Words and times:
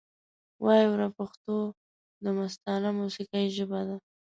وایې 0.63 0.85
وره 0.91 1.07
پښتو 1.17 1.55
دمستانه 2.25 2.89
موسیقۍ 2.99 3.45
ژبه 3.57 3.79
ده 3.87 3.95